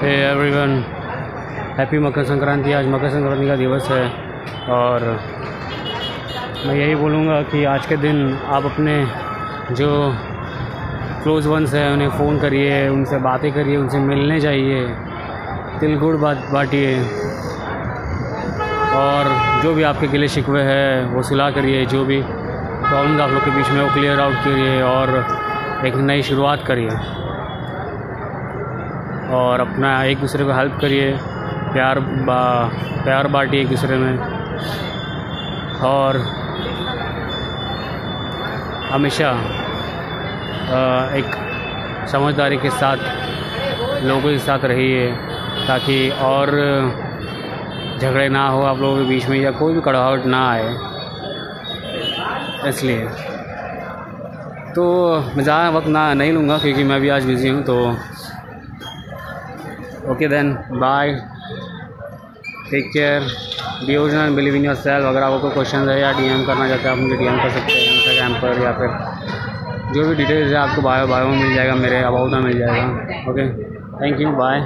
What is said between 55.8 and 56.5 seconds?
ना, नहीं